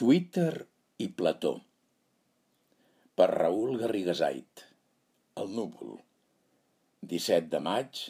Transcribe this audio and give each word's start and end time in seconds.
Twitter 0.00 0.52
i 1.04 1.06
Plató 1.12 1.50
per 3.20 3.26
Raül 3.30 3.74
Garrigasait 3.80 4.62
El 5.42 5.50
núvol 5.56 5.98
17 7.10 7.50
de 7.54 7.58
maig 7.66 8.00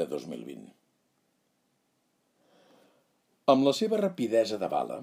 de 0.00 0.04
2020 0.10 0.66
Amb 3.54 3.64
la 3.68 3.72
seva 3.78 4.00
rapidesa 4.02 4.58
de 4.64 4.68
bala, 4.74 4.98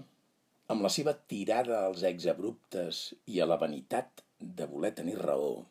amb 0.76 0.86
la 0.86 0.92
seva 0.98 1.16
tirada 1.34 1.80
als 1.88 2.06
exabruptes 2.12 3.02
i 3.34 3.42
a 3.42 3.50
la 3.50 3.58
vanitat 3.66 4.22
de 4.62 4.70
voler 4.76 4.94
tenir 5.02 5.18
raó, 5.24 5.66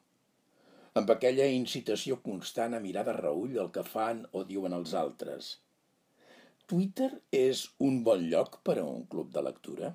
amb 1.02 1.14
aquella 1.16 1.46
incitació 1.61 2.18
constant 2.27 2.75
a 2.75 2.82
mirar 2.88 3.06
de 3.12 3.14
reull 3.20 3.54
el 3.66 3.70
que 3.79 3.86
fan 3.93 4.27
o 4.32 4.43
diuen 4.50 4.75
els 4.82 4.98
altres. 5.04 5.54
Twitter 6.66 7.12
és 7.45 7.64
un 7.93 8.02
bon 8.11 8.27
lloc 8.34 8.59
per 8.66 8.80
a 8.82 8.88
un 8.98 9.06
club 9.14 9.31
de 9.39 9.46
lectura? 9.53 9.95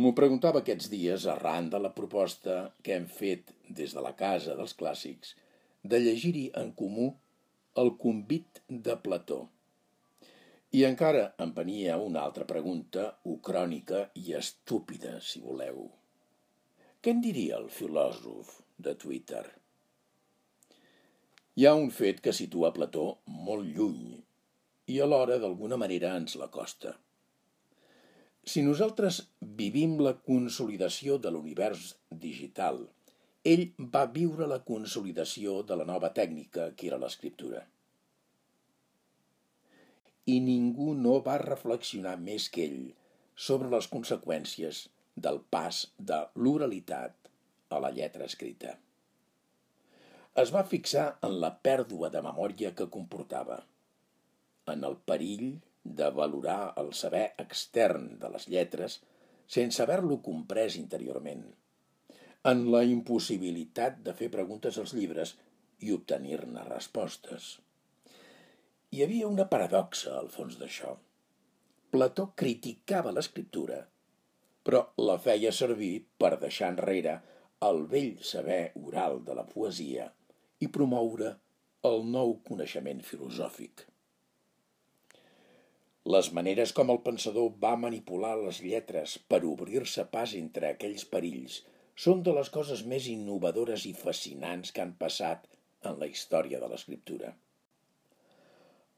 M'ho 0.00 0.14
preguntava 0.16 0.62
aquests 0.62 0.88
dies 0.88 1.24
arran 1.28 1.66
de 1.72 1.78
la 1.84 1.90
proposta 1.96 2.52
que 2.84 2.94
hem 2.96 3.08
fet 3.16 3.50
des 3.80 3.92
de 3.92 4.04
la 4.04 4.14
Casa 4.20 4.54
dels 4.56 4.72
Clàssics 4.78 5.34
de 5.94 6.00
llegir-hi 6.00 6.44
en 6.60 6.70
comú 6.78 7.10
el 7.82 7.92
convit 8.04 8.62
de 8.86 8.96
Plató. 9.04 9.42
I 10.72 10.86
encara 10.88 11.26
em 11.44 11.52
venia 11.58 11.98
una 12.00 12.22
altra 12.24 12.46
pregunta, 12.48 13.04
ucrònica 13.34 14.06
i 14.22 14.32
estúpida, 14.38 15.18
si 15.20 15.44
voleu. 15.44 15.84
Què 17.04 17.12
en 17.12 17.20
diria 17.20 17.60
el 17.60 17.68
filòsof 17.68 18.56
de 18.86 18.96
Twitter? 19.04 19.44
Hi 21.60 21.68
ha 21.68 21.76
un 21.76 21.90
fet 21.92 22.24
que 22.24 22.32
situa 22.32 22.72
Plató 22.72 23.06
molt 23.28 23.68
lluny 23.76 24.22
i 24.88 25.00
alhora 25.04 25.36
d'alguna 25.42 25.76
manera 25.76 26.16
ens 26.16 26.40
l'acosta. 26.40 26.96
Si 28.52 28.60
nosaltres 28.60 29.18
vivim 29.58 29.92
la 30.04 30.10
consolidació 30.28 31.14
de 31.24 31.30
l'univers 31.32 31.84
digital, 32.24 32.82
ell 33.52 33.62
va 33.94 34.02
viure 34.16 34.48
la 34.50 34.58
consolidació 34.70 35.54
de 35.70 35.78
la 35.80 35.86
nova 35.90 36.10
tècnica 36.18 36.66
que 36.76 36.90
era 36.90 36.98
l'escriptura. 37.00 37.62
I 40.34 40.36
ningú 40.50 40.90
no 41.06 41.14
va 41.30 41.38
reflexionar 41.44 42.18
més 42.26 42.50
que 42.52 42.66
ell 42.66 42.84
sobre 43.46 43.72
les 43.72 43.88
conseqüències 43.94 44.84
del 45.28 45.40
pas 45.56 45.80
de 46.12 46.20
l'oralitat 46.44 47.32
a 47.72 47.80
la 47.86 47.94
lletra 47.96 48.28
escrita. 48.28 48.76
Es 50.44 50.52
va 50.52 50.68
fixar 50.76 51.08
en 51.30 51.40
la 51.40 51.54
pèrdua 51.70 52.12
de 52.12 52.20
memòria 52.28 52.76
que 52.76 52.92
comportava, 53.00 53.62
en 54.76 54.84
el 54.90 55.00
perill 55.08 55.54
de 55.84 56.10
valorar 56.14 56.74
el 56.82 56.92
saber 56.94 57.32
extern 57.42 58.18
de 58.22 58.30
les 58.34 58.46
lletres 58.48 59.00
sense 59.56 59.82
haver-lo 59.82 60.20
comprès 60.24 60.76
interiorment, 60.80 61.42
en 62.50 62.62
la 62.74 62.82
impossibilitat 62.88 63.98
de 64.06 64.14
fer 64.18 64.30
preguntes 64.30 64.78
als 64.78 64.94
llibres 64.96 65.34
i 65.82 65.92
obtenir-ne 65.94 66.64
respostes. 66.68 67.56
Hi 68.92 69.02
havia 69.04 69.28
una 69.28 69.48
paradoxa 69.52 70.16
al 70.18 70.30
fons 70.32 70.58
d'això. 70.60 70.94
Plató 71.92 72.30
criticava 72.42 73.12
l'escriptura, 73.12 73.78
però 74.64 74.82
la 75.10 75.18
feia 75.26 75.52
servir 75.52 75.94
per 76.22 76.34
deixar 76.42 76.72
enrere 76.72 77.18
el 77.68 77.86
vell 77.92 78.18
saber 78.32 78.62
oral 78.82 79.22
de 79.26 79.36
la 79.38 79.46
poesia 79.48 80.08
i 80.64 80.68
promoure 80.76 81.32
el 81.88 82.04
nou 82.16 82.36
coneixement 82.48 83.02
filosòfic. 83.06 83.91
Les 86.10 86.32
maneres 86.34 86.72
com 86.74 86.90
el 86.90 86.98
pensador 87.06 87.52
va 87.62 87.76
manipular 87.78 88.32
les 88.40 88.58
lletres 88.64 89.18
per 89.30 89.38
obrir-se 89.46 90.02
pas 90.10 90.32
entre 90.34 90.72
aquells 90.72 91.04
perills 91.12 91.60
són 92.04 92.24
de 92.26 92.34
les 92.34 92.50
coses 92.50 92.82
més 92.92 93.06
innovadores 93.12 93.84
i 93.86 93.92
fascinants 93.94 94.72
que 94.74 94.82
han 94.82 94.96
passat 94.98 95.46
en 95.86 96.00
la 96.00 96.08
història 96.10 96.58
de 96.58 96.70
l'escriptura. 96.72 97.30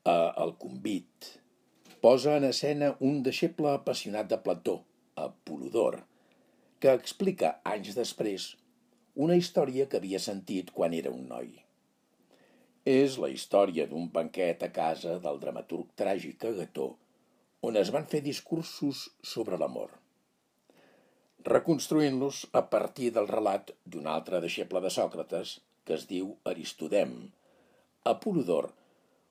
El 0.08 0.54
convit 0.64 1.28
posa 2.00 2.38
en 2.38 2.48
escena 2.48 2.94
un 3.00 3.22
deixeble 3.26 3.70
apassionat 3.74 4.28
de 4.32 4.40
Plató, 4.46 4.78
Apolodor, 5.16 6.00
que 6.80 6.92
explica 6.92 7.58
anys 7.64 7.94
després 8.00 8.48
una 9.26 9.36
història 9.40 9.86
que 9.88 10.00
havia 10.00 10.20
sentit 10.20 10.72
quan 10.72 10.96
era 10.96 11.12
un 11.12 11.28
noi. 11.28 11.63
És 12.92 13.14
la 13.16 13.30
història 13.32 13.86
d'un 13.88 14.10
banquet 14.12 14.62
a 14.66 14.68
casa 14.68 15.18
del 15.26 15.38
dramaturg 15.40 15.92
tràgic 15.96 16.44
Agató, 16.50 16.90
on 17.64 17.78
es 17.80 17.90
van 17.94 18.04
fer 18.10 18.20
discursos 18.24 19.06
sobre 19.24 19.56
l'amor. 19.60 19.94
Reconstruint-los 21.48 22.42
a 22.60 22.62
partir 22.74 23.08
del 23.16 23.28
relat 23.30 23.72
d'un 23.84 24.10
altre 24.16 24.40
deixeble 24.44 24.82
de 24.84 24.92
Sòcrates, 24.92 25.54
que 25.84 25.96
es 25.96 26.04
diu 26.10 26.34
Aristodem, 26.52 27.14
Apolodor 28.04 28.68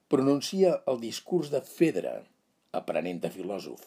pronuncia 0.10 0.74
el 0.90 1.00
discurs 1.02 1.52
de 1.54 1.62
Fedra, 1.62 2.16
aprenent 2.80 3.22
de 3.22 3.30
filòsof, 3.34 3.84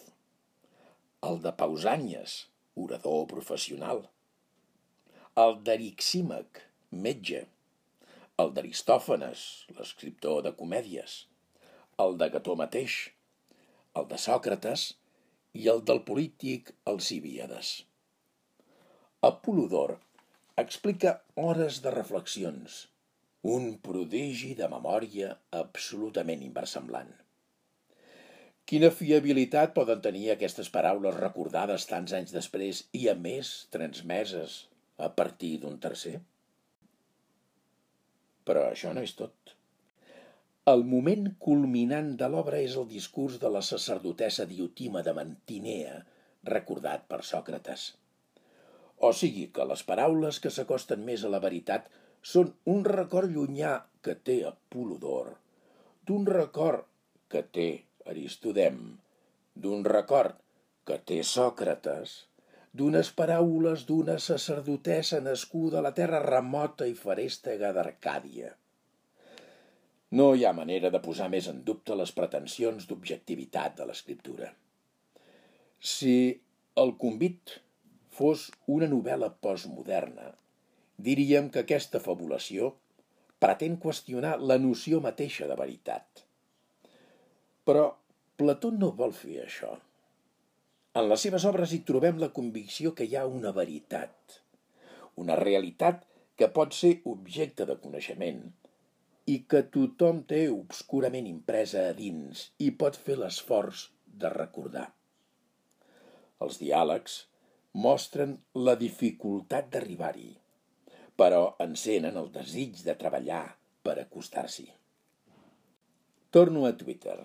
el 1.27 1.41
de 1.43 1.51
Pausànies, 1.59 2.37
orador 2.85 3.25
professional, 3.31 4.05
el 5.43 5.59
d'Arixímac, 5.67 6.63
metge, 7.07 7.43
el 8.41 8.51
d'Aristòfanes, 8.53 9.43
l'escriptor 9.77 10.43
de 10.45 10.51
comèdies, 10.57 11.13
el 12.03 12.17
de 12.21 12.27
Gató 12.33 12.53
mateix, 12.59 12.97
el 13.97 14.05
de 14.11 14.19
Sòcrates 14.21 14.83
i 15.61 15.65
el 15.73 15.81
del 15.89 16.03
polític 16.09 16.69
Alcibíades. 16.91 17.71
Apolodor 19.31 19.95
explica 20.63 21.15
hores 21.47 21.81
de 21.87 21.95
reflexions, 21.97 22.77
un 23.55 23.67
prodigi 23.89 24.53
de 24.61 24.69
memòria 24.69 25.33
absolutament 25.63 26.45
inversemblant. 26.51 27.09
Quina 28.69 28.93
fiabilitat 28.93 29.73
poden 29.73 30.05
tenir 30.05 30.27
aquestes 30.37 30.69
paraules 30.69 31.17
recordades 31.17 31.89
tants 31.89 32.13
anys 32.13 32.37
després 32.37 32.85
i, 32.93 33.07
a 33.09 33.17
més, 33.27 33.53
transmeses 33.73 34.65
a 35.01 35.09
partir 35.21 35.55
d'un 35.63 35.81
tercer? 35.81 36.19
Però 38.47 38.63
això 38.71 38.93
no 38.95 39.03
és 39.03 39.13
tot. 39.19 39.53
El 40.71 40.83
moment 40.87 41.29
culminant 41.43 42.09
de 42.19 42.27
l'obra 42.31 42.59
és 42.63 42.75
el 42.79 42.87
discurs 42.91 43.37
de 43.43 43.51
la 43.53 43.61
sacerdotessa 43.67 44.45
Diotima 44.49 45.03
de 45.03 45.13
Mantinea, 45.15 46.01
recordat 46.49 47.05
per 47.11 47.21
Sòcrates. 47.27 47.85
O 49.07 49.11
sigui 49.13 49.45
que 49.55 49.67
les 49.69 49.83
paraules 49.87 50.39
que 50.43 50.51
s'acosten 50.51 51.03
més 51.07 51.23
a 51.23 51.31
la 51.31 51.41
veritat 51.43 51.87
són 52.33 52.53
un 52.73 52.83
record 52.87 53.31
llunyà 53.31 53.73
que 54.03 54.15
té 54.29 54.37
Apolodor, 54.49 55.35
d'un 56.07 56.25
record 56.31 56.87
que 57.31 57.43
té 57.57 57.67
Aristodem, 58.11 58.79
d'un 59.55 59.85
record 59.87 60.39
que 60.87 60.97
té 61.11 61.21
Sòcrates, 61.31 62.17
d'unes 62.73 63.09
paraules 63.19 63.85
d'una 63.89 64.17
sacerdotessa 64.19 65.19
nascuda 65.23 65.79
a 65.79 65.85
la 65.85 65.93
terra 65.99 66.21
remota 66.23 66.87
i 66.87 66.95
farèstega 66.95 67.71
d'Arcàdia. 67.75 68.53
No 70.17 70.27
hi 70.35 70.45
ha 70.47 70.55
manera 70.55 70.91
de 70.93 71.01
posar 71.03 71.27
més 71.33 71.47
en 71.51 71.63
dubte 71.67 71.95
les 71.99 72.13
pretensions 72.15 72.87
d'objectivitat 72.87 73.77
de 73.79 73.87
l'escriptura. 73.87 74.51
Si 75.79 76.15
el 76.83 76.93
convit 77.01 77.57
fos 78.17 78.47
una 78.75 78.87
novel·la 78.91 79.31
postmoderna, 79.43 80.31
diríem 80.97 81.49
que 81.53 81.63
aquesta 81.65 81.99
fabulació 82.03 82.73
pretén 83.43 83.77
qüestionar 83.83 84.37
la 84.39 84.57
noció 84.57 85.01
mateixa 85.03 85.47
de 85.49 85.57
veritat. 85.59 86.23
Però 87.67 87.87
Plató 88.37 88.69
no 88.71 88.91
vol 88.93 89.13
fer 89.17 89.39
això. 89.43 89.71
En 90.97 91.05
les 91.11 91.21
seves 91.25 91.43
obres 91.45 91.73
hi 91.75 91.77
trobem 91.87 92.17
la 92.21 92.31
convicció 92.35 92.91
que 92.97 93.05
hi 93.05 93.11
ha 93.17 93.27
una 93.29 93.51
veritat, 93.55 94.37
una 95.23 95.35
realitat 95.39 96.05
que 96.41 96.47
pot 96.53 96.73
ser 96.73 96.89
objecte 97.11 97.65
de 97.69 97.75
coneixement 97.83 98.39
i 99.33 99.35
que 99.51 99.59
tothom 99.75 100.23
té 100.31 100.39
obscurament 100.53 101.27
impresa 101.29 101.83
a 101.89 101.91
dins 101.97 102.47
i 102.67 102.69
pot 102.83 102.97
fer 103.07 103.17
l'esforç 103.19 103.83
de 104.23 104.31
recordar. 104.33 104.87
Els 106.45 106.57
diàlegs 106.63 107.17
mostren 107.83 108.33
la 108.67 108.73
dificultat 108.79 109.69
d'arribar-hi, 109.75 110.31
però 111.21 111.43
encenen 111.67 112.17
el 112.23 112.31
desig 112.39 112.79
de 112.87 112.95
treballar 113.03 113.43
per 113.85 113.99
acostar-s'hi. 114.05 114.65
Torno 116.33 116.65
a 116.65 116.73
Twitter. 116.81 117.19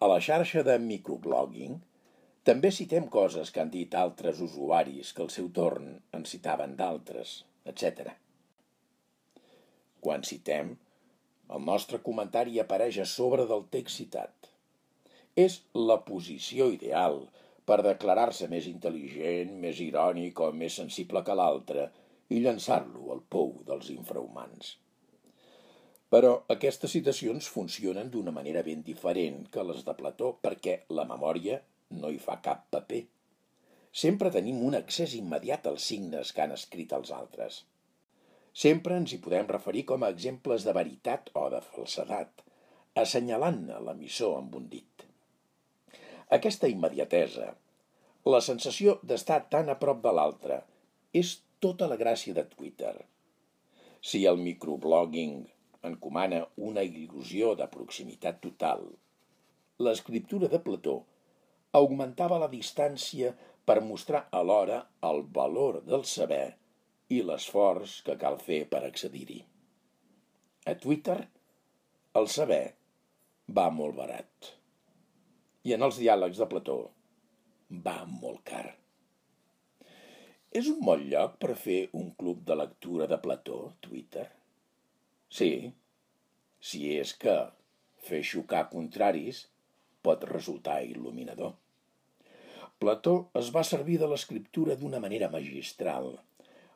A 0.00 0.10
la 0.10 0.18
xarxa 0.30 0.66
de 0.66 0.78
microblogging 0.88 1.78
també 2.50 2.72
citem 2.74 3.04
coses 3.14 3.52
que 3.54 3.60
han 3.62 3.68
dit 3.70 3.92
altres 3.94 4.40
usuaris 4.42 5.12
que 5.14 5.22
al 5.22 5.28
seu 5.30 5.52
torn 5.54 5.92
en 6.18 6.24
citaven 6.26 6.72
d'altres, 6.78 7.34
etc. 7.72 8.10
Quan 10.02 10.26
citem, 10.26 10.72
el 11.54 11.62
nostre 11.68 12.00
comentari 12.08 12.58
apareix 12.58 12.98
a 13.04 13.06
sobre 13.12 13.46
del 13.46 13.62
text 13.76 14.02
citat. 14.02 14.50
És 15.44 15.60
la 15.78 16.00
posició 16.10 16.66
ideal 16.74 17.22
per 17.70 17.80
declarar-se 17.86 18.50
més 18.50 18.66
intel·ligent, 18.66 19.54
més 19.62 19.78
irònic 19.86 20.42
o 20.42 20.50
més 20.50 20.82
sensible 20.82 21.22
que 21.22 21.38
l'altre 21.38 21.86
i 22.34 22.42
llançar-lo 22.42 23.14
al 23.14 23.22
pou 23.30 23.60
dels 23.70 23.94
infrahumans. 23.94 24.76
Però 26.10 26.38
aquestes 26.50 26.98
citacions 26.98 27.46
funcionen 27.54 28.10
d'una 28.10 28.34
manera 28.34 28.66
ben 28.66 28.82
diferent 28.82 29.44
que 29.54 29.70
les 29.70 29.86
de 29.86 29.94
Plató 29.94 30.38
perquè 30.42 30.80
la 30.98 31.06
memòria 31.06 31.62
no 31.90 32.10
hi 32.10 32.18
fa 32.22 32.38
cap 32.44 32.66
paper. 32.74 33.02
Sempre 34.02 34.30
tenim 34.30 34.60
un 34.66 34.76
accés 34.78 35.16
immediat 35.18 35.66
als 35.66 35.88
signes 35.90 36.30
que 36.32 36.44
han 36.44 36.54
escrit 36.54 36.92
els 36.98 37.10
altres. 37.16 37.64
Sempre 38.64 38.96
ens 38.98 39.12
hi 39.14 39.18
podem 39.24 39.50
referir 39.50 39.84
com 39.88 40.04
a 40.04 40.10
exemples 40.14 40.66
de 40.66 40.74
veritat 40.76 41.30
o 41.38 41.48
de 41.50 41.60
falsedat, 41.72 42.44
assenyalant-ne 43.02 43.78
l'emissor 43.86 44.36
amb 44.38 44.54
un 44.60 44.68
dit. 44.70 45.04
Aquesta 46.38 46.70
immediatesa, 46.70 47.52
la 48.34 48.40
sensació 48.46 48.98
d'estar 49.02 49.40
tan 49.54 49.70
a 49.70 49.78
prop 49.82 50.02
de 50.02 50.14
l'altre, 50.14 50.60
és 51.22 51.38
tota 51.64 51.88
la 51.90 51.98
gràcia 52.00 52.34
de 52.34 52.44
Twitter. 52.54 52.94
Si 54.00 54.24
el 54.30 54.38
microblogging 54.38 55.40
encomana 55.90 56.44
una 56.70 56.84
il·lusió 56.86 57.54
de 57.58 57.66
proximitat 57.72 58.38
total, 58.46 58.86
l'escriptura 59.86 60.48
de 60.52 60.60
Plató 60.62 61.00
augmentava 61.78 62.38
la 62.42 62.48
distància 62.52 63.32
per 63.66 63.80
mostrar 63.86 64.24
alhora 64.40 64.80
el 65.10 65.22
valor 65.36 65.80
del 65.86 66.04
saber 66.12 66.46
i 67.16 67.20
l'esforç 67.26 68.00
que 68.06 68.16
cal 68.18 68.38
fer 68.42 68.64
per 68.72 68.82
accedir-hi. 68.86 69.40
A 70.70 70.74
Twitter, 70.82 71.18
el 72.20 72.26
saber 72.28 72.64
va 73.58 73.68
molt 73.74 73.96
barat 73.98 74.50
i 75.68 75.74
en 75.76 75.84
els 75.86 75.98
diàlegs 76.00 76.40
de 76.40 76.48
Plató 76.50 76.78
va 77.86 77.96
molt 78.10 78.42
car. 78.50 78.66
És 80.50 80.66
un 80.72 80.80
bon 80.86 81.02
lloc 81.12 81.36
per 81.42 81.54
fer 81.64 81.80
un 82.00 82.10
club 82.20 82.42
de 82.46 82.56
lectura 82.58 83.06
de 83.10 83.18
Plató, 83.22 83.58
Twitter? 83.86 84.26
Sí, 85.30 85.52
si 86.70 86.80
és 86.96 87.12
que 87.24 87.36
fer 88.08 88.22
xocar 88.26 88.64
contraris 88.72 89.44
pot 90.06 90.24
resultar 90.30 90.80
il·luminador. 90.86 91.54
Plató 92.80 93.14
es 93.36 93.50
va 93.54 93.62
servir 93.68 93.98
de 94.00 94.08
l'escriptura 94.08 94.76
d'una 94.80 95.00
manera 95.04 95.28
magistral, 95.32 96.14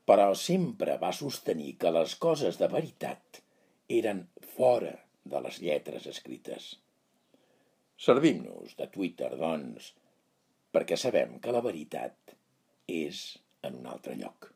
però 0.04 0.30
sempre 0.36 0.98
va 1.00 1.12
sostenir 1.16 1.74
que 1.80 1.92
les 1.96 2.16
coses 2.20 2.60
de 2.60 2.68
veritat 2.68 3.40
eren 3.98 4.26
fora 4.56 4.94
de 5.24 5.40
les 5.46 5.60
lletres 5.64 6.08
escrites. 6.10 6.74
Servim-nos 8.06 8.74
de 8.76 8.88
Twitter, 8.92 9.30
doncs, 9.40 9.92
perquè 10.74 10.98
sabem 11.00 11.38
que 11.40 11.54
la 11.54 11.64
veritat 11.64 12.36
és 12.90 13.24
en 13.64 13.80
un 13.80 13.88
altre 13.88 14.18
lloc. 14.20 14.53